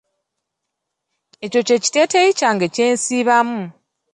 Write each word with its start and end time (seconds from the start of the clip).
Ekyo 1.45 1.61
kye 1.67 1.77
kiteeteeyi 1.83 2.31
kyange 2.39 2.67
kye 2.75 2.87
nsiibamu. 2.95 3.61